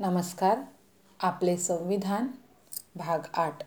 नमस्कार. 0.00 0.58
आपले 1.22 1.56
संविधान 1.56 2.26
भाग 2.96 3.18
आठ. 3.34 3.58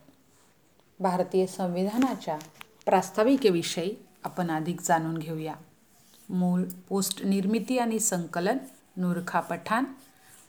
भारतीय 0.99 1.45
संविधानाच्या 1.45 2.39
प्रास्ताविकेविषयी 2.85 3.95
आपण 4.23 4.51
अधिक 4.51 4.81
जाणून 4.81 5.17
घेऊया. 5.17 5.55
मूळ 6.29 6.63
पोस्ट 6.89 7.23
निर्मिती 7.23 7.77
आणि 7.77 7.99
संकलन 7.99 8.57
नूरखा 8.97 9.39
पठाण. 9.39 9.83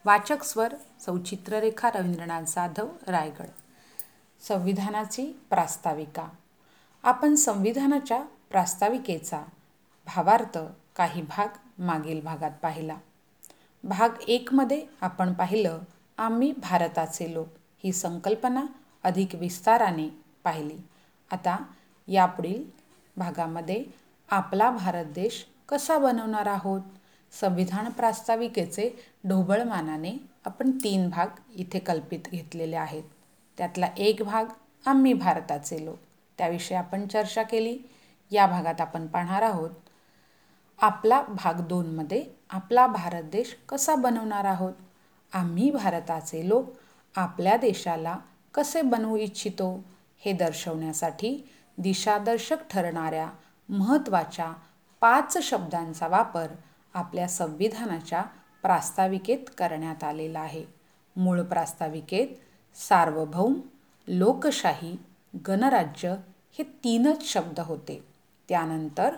वाचक 0.05 0.43
स्वर 0.43 0.75
सौचित्ररेखा 1.01 1.91
रवींद्रनाथ 1.91 2.43
जाधव 2.43 2.89
रायगड. 3.07 3.47
संविधानाची 4.41 5.41
प्रास्ताविका. 5.51 6.29
आपण 7.03 7.35
संविधानाच्या 7.35 8.23
प्रास्ताविकेचा 8.51 9.43
भावार्थ 10.07 10.59
काही 10.97 11.23
भाग 11.23 11.49
मागील 11.79 12.21
भागात 12.21 12.53
पाहिला. 12.63 12.97
भाग 13.85 14.09
एकमध्ये 14.29 14.87
आपण 15.01 15.33
पाहिलं 15.33 15.79
आम्ही 16.19 16.53
भारताचे 16.53 17.35
लोक. 17.35 17.49
ही 17.85 17.93
संकल्पना 17.93 18.67
अधिक 19.05 19.35
विस्ताराने 19.35 20.09
पाहिली. 20.45 20.77
आता 21.33 21.57
यापुढील 22.09 22.65
भागामध्ये 23.17 23.85
आपला 24.31 24.71
भारत 24.71 25.05
देश 25.05 25.47
कसा 25.69 25.99
बनवणार 25.99 26.47
आहोत? 26.47 26.81
संविधान 27.41 27.91
प्रास्ताविकेचे 27.91 28.91
ढोबळमानाने 29.25 30.17
आपण 30.45 30.71
तीन 30.71 31.09
भाग 31.11 31.27
इथे 31.55 31.79
कल्पित 31.79 32.21
घेतलेले 32.31 32.77
आहेत. 32.77 33.05
त्यातला 33.59 33.89
एक 33.97 34.23
भाग 34.23 34.45
आम्ही 34.87 35.13
भारताचे 35.13 35.85
लोक. 35.85 35.99
त्याविषयी 36.39 36.77
आपण 36.77 37.07
चर्चा 37.07 37.43
केली. 37.43 37.79
या 38.31 38.47
भागात 38.47 38.81
आपण 38.81 39.07
पाहणार 39.07 39.43
आहोत. 39.43 39.71
आपला 40.79 41.23
भाग 41.23 41.55
दोनमध्ये 41.55 42.40
आपला 42.53 42.87
भारत 42.87 43.23
देश 43.23 43.57
कसा 43.69 43.95
बनवणार 43.95 44.45
आहोत? 44.45 44.73
आम्ही 45.33 45.71
भारताचे 45.71 46.49
लोक 46.49 46.73
आपल्या 47.17 47.57
देशाला 47.57 48.19
कसे 48.55 48.83
बनवू 48.83 49.17
इच्छितो? 49.17 49.85
हे 50.19 50.33
दर्शवण्यासाठी 50.33 51.51
दिशादर्शक 51.79 52.57
ठरणाऱ्या 52.71 53.31
महत्त्वाच्या 53.69 54.53
पाच 55.01 55.39
शब्दांचा 55.43 56.09
वापर 56.09 56.47
आपल्या 56.95 57.29
संविधानाच्या 57.29 58.23
प्रास्ताविकेत 58.63 59.39
करण्यात 59.59 60.05
आलेला 60.05 60.41
आहे. 60.41 60.65
मूळ 61.17 61.43
प्रास्ताविकेत 61.43 62.29
सार्वभौम 62.75 63.61
लोकशाही 64.09 64.97
गणराज्य 65.47 66.15
हे 66.59 66.63
तीनच 66.63 67.23
शब्द 67.23 67.61
होते. 67.61 68.05
त्यानंतर 68.49 69.15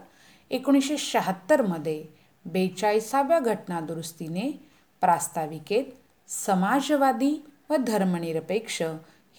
एकोणीसशे 0.50 0.96
शहात्तरमध्ये 0.96 2.21
बेचाळीसाव्या 2.46 3.40
घटनादुरुस्तीने 3.40 4.68
प्रास्ताविकेत 5.00 5.84
समाजवादी 6.28 7.46
व 7.70 7.76
धर्मनिरपेक्ष 7.76 8.82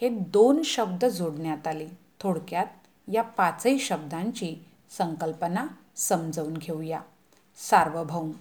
हे 0.01 0.09
दोन 0.09 0.61
शब्द 0.61 1.05
जोडण्यात 1.05 1.67
आले. 1.67 1.87
थोडक्यात 2.19 2.65
या 3.13 3.23
पाचही 3.23 3.79
शब्दांची 3.79 4.55
संकल्पना 4.97 5.67
समजवून 5.95 6.53
घेऊया. 6.53 7.01
सार्वभौम. 7.57 8.31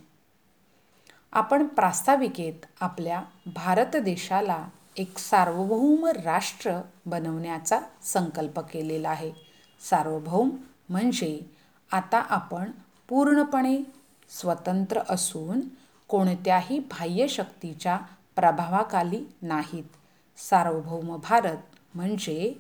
आपण 1.33 1.67
प्रास्ताविकेत 1.67 2.67
आपल्या 2.81 3.23
भारत 3.55 3.97
देशाला 3.97 4.69
एक 4.97 5.19
सार्वभौम 5.19 6.07
राष्ट्र 6.07 6.81
बनवण्याचा 7.07 7.81
संकल्प 8.03 8.61
केलेला 8.61 9.11
आहे. 9.11 9.33
सार्वभौम 9.81 10.51
म्हणजे 10.89 11.41
आता 11.93 12.19
आपण 12.19 12.71
पूर्णपणे 13.09 14.02
स्वतंत्र 14.41 15.01
असून 15.09 15.61
कोणत्याही 16.09 16.79
बाह्य 16.79 17.29
शक्तीच्या 17.29 17.99
प्रभावाखाली 18.37 19.25
नाहीत. 19.43 19.85
सार्वभौम 20.37 21.17
भारत 21.17 21.57
म्हणजे 21.95 22.55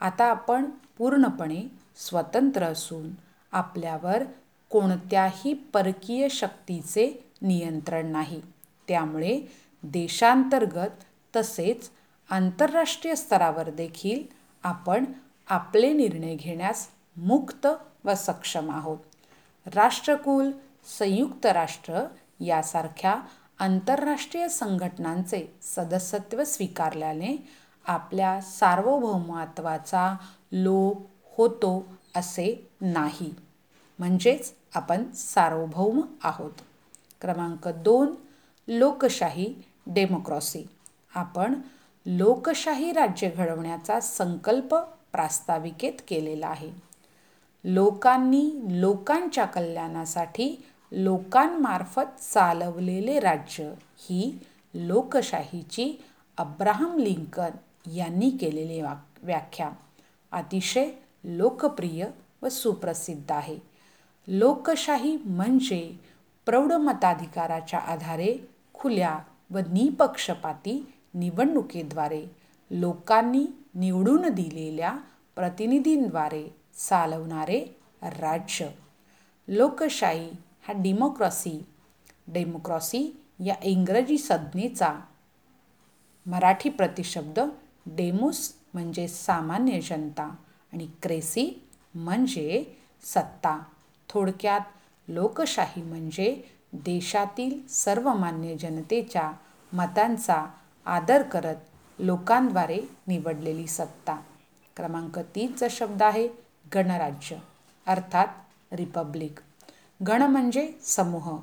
आता 0.00 0.24
आपण 0.24 0.64
पूर्णपणे 0.98 1.62
स्वतंत्र 1.96 2.64
असून 2.64 3.10
आपल्यावर 3.52 4.22
कोणत्याही 4.70 5.54
परकीय 5.54 6.28
शक्तीचे 6.28 7.24
नियंत्रण 7.42 8.06
नाही. 8.06 8.42
त्यामुळे 8.88 9.40
देशांतर्गत 9.82 11.04
तसेच 11.36 11.90
आंतरराष्ट्रीय 12.30 13.14
स्तरावर 13.14 13.70
देखील 13.70 14.22
आपण 14.62 15.04
आपले 15.50 15.92
निर्णय 15.92 16.34
घेण्यास 16.34 16.88
मुक्त 17.16 17.66
व 18.04 18.14
सक्षम 18.14 18.70
आहोत. 18.70 18.98
राष्ट्रकुल 19.74 20.50
संयुक्त 20.84 21.46
राष्ट्र 21.46 22.04
यासारख्या 22.40 23.16
आंतरराष्ट्रीय 23.58 24.48
संघटनांचे 24.48 25.56
सदस्यत्व 25.62 26.44
स्वीकारल्याने 26.44 27.48
आपल्या 27.84 28.40
सार्वभौमत्वाचा 28.40 30.16
लोप 30.52 31.06
होतो 31.36 31.86
असे 32.16 32.70
नाही. 32.80 33.34
म्हणजेच 33.98 34.52
आपण 34.74 35.10
सार्वभौम 35.12 36.00
आहोत. 36.22 36.52
क्रमांक 37.20 37.68
दोन 37.68 38.14
लोकशाही 38.68 39.54
डेमोक्रॉसी. 39.86 40.68
आपण 41.14 41.54
लोकशाही 42.06 42.92
राज्य 42.92 43.30
घडवण्याचा 43.30 44.00
संकल्प 44.00 44.74
प्रास्ताविकेत 45.12 45.92
केलेला 46.08 46.46
आहे. 46.46 46.70
लोकांनी 47.64 48.50
लोकांच्या 48.64 49.44
कल्याणासाठी 49.44 50.66
लोकांमार्फत 50.92 52.20
चालवलेले 52.34 53.20
राज्य 53.20 53.72
ही 53.98 54.38
लोकशाहीची 54.74 56.04
अब्राहम 56.36 56.98
लिंकन 56.98 57.50
यांनी 57.92 58.30
केलेली 58.30 58.80
वा 58.80 58.94
व्याख्या. 59.22 59.70
अतिशय 60.32 60.90
लोकप्रिय 61.24 62.06
व 62.42 62.48
सुप्रसिद्ध 62.48 63.32
आहे. 63.32 63.58
लोकशाही 64.26 65.18
म्हणजे 65.24 66.00
प्रौढ 66.46 66.72
मताधिकाराच्या 66.72 67.78
आधारे 67.78 68.36
खुल्या 68.74 69.18
व 69.50 69.58
निपक्षपाती 69.58 70.92
निवडणुकीद्वारे 71.14 72.26
लोकांनी 72.70 73.46
निवडून 73.74 74.28
दिलेल्या 74.28 74.96
प्रतिनिधींद्वारे 75.36 76.56
चालवणारे 76.88 77.76
राज्य. 78.02 78.68
लोकशाही 79.48 80.30
हा 80.68 80.74
डेमोक्रॉसी 80.76 81.66
डेमोक्रॉसी 82.28 83.16
या 83.44 83.54
इंग्रजी 83.62 84.18
संज्ञेचा 84.18 85.00
मराठी 86.26 86.68
प्रतिशब्द 86.68 87.40
डेमोस 87.86 88.54
म्हणजे 88.74 89.08
सामान्य 89.08 89.80
जनता 89.80 90.24
आणि 90.72 90.88
क्रेसी 91.02 91.66
म्हणजे 91.94 92.64
सत्ता. 93.02 93.58
थोडक्यात 94.08 94.60
लोकशाही 95.08 95.82
म्हणजे 95.82 96.42
देशातील 96.72 97.66
सर्वमान्य 97.66 98.56
जनतेच्या 98.56 99.32
मतांचा 99.72 100.46
आदर 100.86 101.22
करत 101.22 101.56
लोकांद्वारे 101.98 102.80
निवडलेली 103.06 103.66
सत्ता. 103.66 104.20
क्रमांक 104.76 105.18
तीनचा 105.18 105.66
शब्द 105.70 106.02
आहे 106.02 106.28
गणराज्य 106.74 107.36
अर्थात 107.86 108.26
रिपब्लिक. 108.72 109.40
गण 110.06 110.22
म्हणजे 110.22 110.72
समूह 110.82 111.38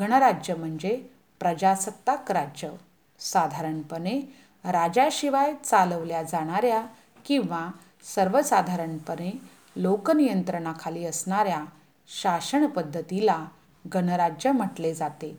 गणराज्य 0.00 0.54
म्हणजे 0.54 1.06
प्रजासत्ताक 1.40 2.32
राज्य. 2.32 2.70
साधारणपणे 3.18 4.20
राजाशिवाय 4.64 5.54
चालवल्या 5.64 6.22
जाणाऱ्या 6.22 6.86
किंवा 7.24 7.70
सर्वसाधारणपणे 8.14 9.32
लोकनियंत्रणाखाली 9.76 11.04
असणाऱ्या 11.04 11.64
शासन 12.08 12.66
पद्धतीला 12.66 13.46
गणराज्य 13.94 14.52
म्हटले 14.52 14.94
जाते. 14.94 15.38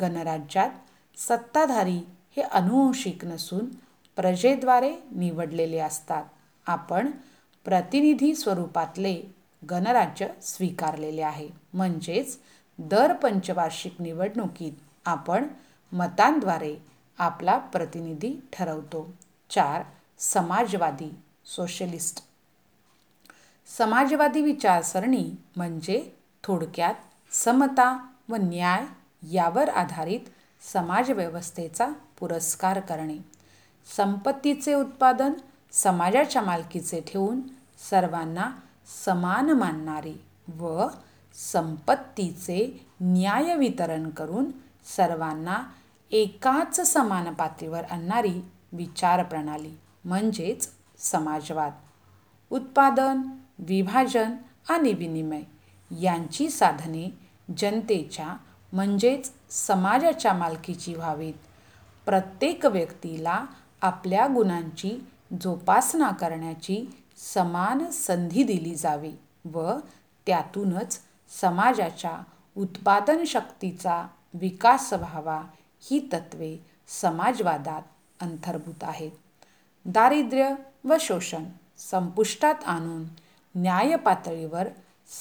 गणराज्यात 0.00 0.70
सत्ताधारी 1.18 1.98
हे 2.36 2.42
अनुवंशिक 2.42 3.24
नसून 3.24 3.66
प्रजेद्वारे 4.16 4.94
निवडलेले 5.10 5.78
असतात. 5.78 6.24
आपण 6.66 7.10
प्रतिनिधी 7.64 8.34
स्वरूपातले 8.34 9.35
गणराज्य 9.70 10.28
स्वीकारलेले 10.42 11.22
आहे. 11.22 11.48
म्हणजेच 11.74 12.38
दर 12.78 13.12
पंचवार्षिक 13.12 14.02
निवडणुकीत 14.02 14.72
आपण 15.04 15.48
मतांद्वारे 15.92 16.76
आपला 17.18 17.58
प्रतिनिधी 17.58 18.48
ठरवतो. 18.52 19.14
चार 19.50 19.82
समाजवादी 20.18 21.14
सोशलिस्ट. 21.44 22.22
समाजवादी 23.78 24.42
विचारसरणी 24.42 25.30
म्हणजे 25.56 26.10
थोडक्यात 26.44 26.94
समता 27.34 28.06
व 28.28 28.36
न्याय 28.36 28.86
यावर 29.34 29.68
आधारित 29.68 30.20
समाजव्यवस्थेचा 30.72 31.88
पुरस्कार 32.18 32.80
करणे. 32.80 33.18
संपत्तीचे 33.96 34.74
उत्पादन 34.74 35.32
समाजाच्या 35.72 36.42
मालकीचे 36.42 37.00
ठेवून 37.00 37.40
सर्वांना 37.90 38.50
समान 38.86 39.50
मानणारे 39.50 40.24
व 40.58 40.86
संपत्तीचे 41.52 42.86
न्याय 43.00 43.56
वितरण 43.56 44.10
करून 44.10 44.50
सर्वांना 44.96 45.62
एकाच 46.10 46.80
समान 46.80 47.34
पातळीवर 47.34 47.84
आणणारी 47.84 48.40
विचारप्रणाली 48.72 49.72
म्हणजेच 50.04 50.68
समाजवाद. 50.98 51.72
उत्पादन, 52.50 53.22
विभाजन 53.58 54.34
आणि 54.68 54.92
विनिमय 54.92 55.42
यांची 56.00 56.50
साधने 56.50 57.18
जनतेच्या 57.58 58.36
म्हणजेच 58.72 59.32
समाजाच्या 59.50 60.32
मालकीची 60.32 60.94
व्हावीत. 60.94 61.34
प्रत्येक 62.06 62.66
व्यक्तीला 62.66 63.44
आपल्या 63.82 64.26
गुणांची 64.26 65.06
जोपासना 65.42 66.10
करण्याची 66.10 66.98
समान 67.16 67.90
संधी 67.90 68.42
दिली 68.42 68.74
जावी 68.74 69.12
व 69.44 69.72
त्यातूनच 70.26 71.00
समाजाच्या 71.40 72.22
उत्पादनशक्तीचा 72.56 74.06
विकास 74.34 74.92
व्हावा 74.92 75.42
ही 75.80 76.08
तत्त्वे 76.12 76.56
समाजवादात 76.88 77.82
अंतर्भूत 78.20 78.84
आहेत. 78.84 79.10
दारिद्र्य 79.84 80.54
व 80.84 80.94
शोषण 81.00 81.44
संपुष्टात 81.78 82.54
आणून 82.66 83.04
न्यायपातळीवर 83.54 84.68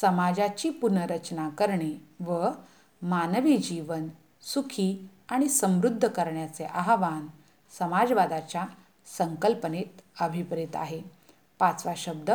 समाजाची 0.02 0.70
पुनर्रचना 0.70 1.50
करणे 1.50 2.02
व 2.20 2.50
मानवी 3.02 3.58
जीवन 3.58 4.08
सुखी 4.42 5.10
आणि 5.30 5.50
समृद्ध 5.50 6.08
करण्याचे 6.08 6.64
आवाहन 6.64 7.28
समाजवादाच्या 7.80 8.66
संकल्पनेत 9.18 10.02
अभिप्रेत 10.20 10.76
आहे. 10.76 11.02
पाचवा 11.60 11.94
शब्द 11.98 12.32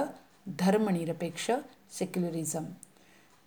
धर्मनिरपेक्ष 0.46 1.50
सेक्युलरिझम. 1.98 2.64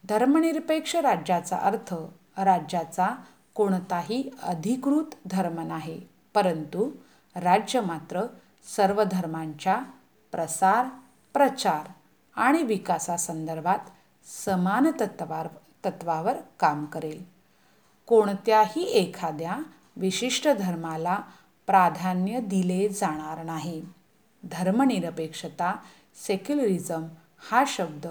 धर्मनिरपेक्ष 0.04 0.96
राज्याचा 0.96 1.58
अर्थ 1.58 1.94
राज्याचा 2.38 3.10
कोणताही 3.56 4.30
अधिकृत 4.44 5.16
धर्म 5.26 5.60
नाही 5.60 6.02
परंतु 6.34 6.92
राज्य 7.36 7.82
मात्र 7.82 8.22
सर्व 8.76 9.04
धर्मांच्या 9.04 9.84
प्रसार, 10.32 10.86
प्रचार 11.34 11.92
आणि 12.36 12.64
विकासासंदर्भात 12.64 13.80
समान 14.46 14.92
तत्त्वावर 15.86 16.38
काम 16.60 16.86
करेल. 16.86 17.26
कोणत्याही 18.08 18.84
एखाद्या 18.84 19.58
विशिष्ट 19.98 20.48
धर्माला 20.48 21.18
प्राधान्य 21.68 22.40
दिले 22.40 22.90
जाणार 22.90 23.44
नाही. 23.44 23.86
धर्मनिरपेक्षता 24.44 25.76
सेक्युलरिझम 26.28 27.04
हा 27.50 27.64
शब्द 27.68 28.08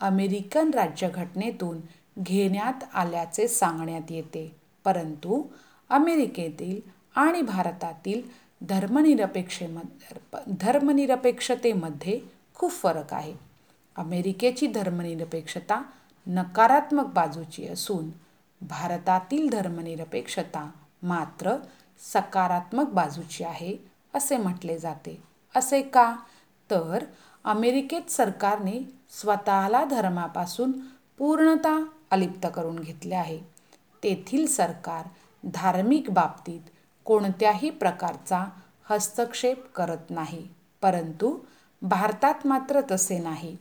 अमेरिकन 0.00 0.70
राज्यघटनेतून 0.74 1.80
घेण्यात 2.18 2.84
आल्याचे 2.94 3.48
सांगण्यात 3.48 4.10
येते 4.10 4.56
परंतु 4.84 5.42
अमेरिकेतील 5.90 6.80
आणि 7.14 7.42
भारतातील 7.42 8.20
धर्मनिरपेक्षतेमध्ये 10.60 12.20
खूप 12.54 12.70
फरक 12.72 13.14
आहे. 13.14 13.34
अमेरिकेची 13.96 14.66
धर्मनिरपेक्षता 14.66 15.82
नकारात्मक 16.26 17.06
बाजूची 17.06 17.66
असून 17.68 18.10
भारतातील 18.60 19.48
धर्मनिरपेक्षता 19.48 20.70
मात्र 21.02 21.56
सकारात्मक 22.12 22.88
बाजूची 22.88 23.44
आहे 23.44 23.76
असे 24.14 24.36
म्हटले 24.36 24.78
जाते. 24.78 25.29
असे 25.56 25.82
का? 25.82 26.16
तर 26.70 27.04
अमेरिकेत 27.44 28.10
सरकारने 28.10 28.80
स्वतःला 29.10 29.84
धर्मापासून 29.84 30.72
पूर्णतः 31.18 31.78
अलिप्त 32.10 32.46
करून 32.54 32.78
घेतले 32.78 33.14
आहे. 33.14 33.40
तेथील 34.02 34.46
सरकार 34.46 35.06
धार्मिक 35.54 36.10
बाबतीत 36.10 36.60
कोणत्याही 37.04 37.70
प्रकारचा 37.70 38.44
हस्तक्षेप 38.84 39.72
करत 39.74 40.10
नाही 40.10 40.48
परंतु 40.82 41.38
भारतात 41.82 42.46
मात्र 42.46 42.80
तसे 42.90 43.18
नाही. 43.18 43.56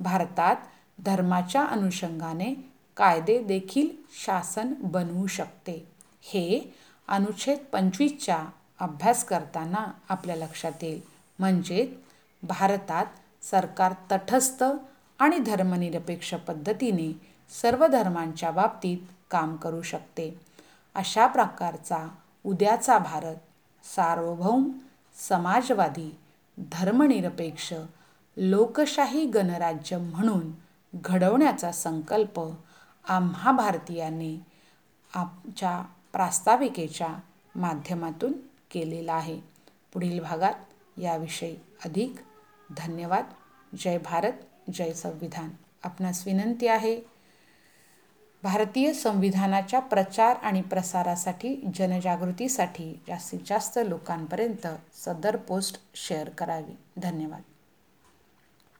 भारतात 0.00 0.56
धर्माच्या 1.04 1.64
अनुषंगाने 1.64 2.54
कायदे 2.96 3.42
देखील 3.42 3.88
शासन 4.24 4.74
बनवू 4.78 5.26
शकते 5.26 5.88
हे 6.22 6.74
अनुच्छेद 7.08 7.58
पंचवीसच्या 7.72 8.44
अभ्यास 8.80 9.24
करताना 9.24 9.86
आपल्या 10.08 10.36
लक्षात 10.36 10.72
येईल. 10.82 11.13
म्हणजेच 11.38 11.88
भारतात 12.46 13.06
सरकार 13.42 13.92
तटस्थ 14.12 14.64
आणि 15.18 15.38
धर्मनिरपेक्ष 15.38 16.34
पद्धतीने 16.34 17.20
सर्व 17.62 17.86
धर्मांच्या 17.86 18.50
बाबतीत 18.50 18.98
काम 19.30 19.56
करू 19.56 19.82
शकते. 19.82 20.40
अशा 20.94 21.26
प्रकारचा 21.26 22.08
उद्याचा 22.44 22.98
भारत 22.98 23.36
सार्वभौम, 23.84 24.70
समाजवादी, 25.28 26.18
धर्मनिरपेक्ष, 26.58 27.72
लोकशाही 28.36 29.26
गणराज्य 29.26 29.96
म्हणून 29.98 30.50
घडवण्याचा 30.94 31.72
संकल्प 31.72 32.40
आम्हा 33.08 33.52
भारतीयांनी 33.52 34.38
आमच्या 35.14 35.84
प्रास्ताविकेच्या 36.12 37.08
माध्यमातून 37.54 38.32
केलेला 38.70 39.12
आहे. 39.12 39.40
पुढील 39.92 40.20
भागात 40.20 40.54
याविषयी 40.96 41.56
अधिक. 41.84 42.14
धन्यवाद. 42.76 43.24
जय 43.78 43.98
भारत, 43.98 44.32
जय 44.74 44.92
संविधान. 44.92 45.50
आपणास 45.84 46.26
विनंती 46.26 46.66
आहे, 46.66 47.00
भारतीय 48.42 48.92
संविधानाच्या 48.92 49.80
प्रचार 49.80 50.36
आणि 50.36 50.62
प्रसारासाठी 50.62 51.56
जनजागृतीसाठी 51.74 53.02
जास्तीत 53.08 53.40
जास्त 53.46 53.78
लोकांपर्यंत 53.86 54.66
सदर 54.94 55.36
पोस्ट 55.36 55.80
शेअर 55.94 56.28
करावी. 56.28 56.76
धन्यवाद. 56.96 57.42